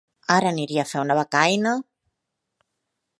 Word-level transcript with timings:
Ara 0.35 0.47
aniria 0.53 0.85
a 0.85 0.89
fer 0.93 1.03
una 1.03 1.17
becaina. 1.21 1.75